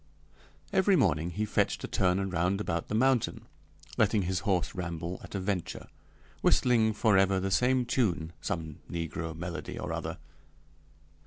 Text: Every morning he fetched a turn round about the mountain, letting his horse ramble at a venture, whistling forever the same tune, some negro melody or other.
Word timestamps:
Every 0.73 0.95
morning 0.95 1.29
he 1.29 1.45
fetched 1.45 1.83
a 1.83 1.87
turn 1.87 2.27
round 2.31 2.59
about 2.59 2.87
the 2.87 2.95
mountain, 2.95 3.45
letting 3.99 4.23
his 4.23 4.39
horse 4.39 4.73
ramble 4.73 5.19
at 5.23 5.35
a 5.35 5.39
venture, 5.39 5.89
whistling 6.41 6.93
forever 6.93 7.39
the 7.39 7.51
same 7.51 7.85
tune, 7.85 8.33
some 8.41 8.79
negro 8.89 9.35
melody 9.35 9.77
or 9.77 9.93
other. 9.93 10.17